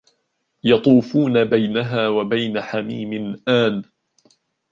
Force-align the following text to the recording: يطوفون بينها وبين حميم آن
يطوفون 0.63 1.43
بينها 1.45 2.07
وبين 2.07 2.61
حميم 2.61 3.39
آن 3.47 3.83